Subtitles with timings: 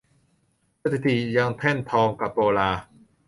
[0.81, 2.69] สถิตย์ยังแท่นทองกะโปลา